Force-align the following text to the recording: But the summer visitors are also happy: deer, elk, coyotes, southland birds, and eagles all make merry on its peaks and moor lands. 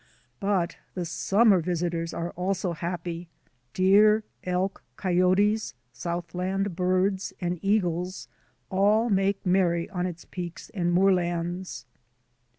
But 0.39 0.77
the 0.95 1.05
summer 1.05 1.59
visitors 1.59 2.11
are 2.11 2.31
also 2.31 2.73
happy: 2.73 3.29
deer, 3.75 4.23
elk, 4.43 4.81
coyotes, 4.97 5.75
southland 5.93 6.75
birds, 6.75 7.33
and 7.39 7.59
eagles 7.61 8.27
all 8.71 9.11
make 9.11 9.45
merry 9.45 9.87
on 9.91 10.07
its 10.07 10.25
peaks 10.25 10.71
and 10.73 10.91
moor 10.91 11.13
lands. 11.13 11.85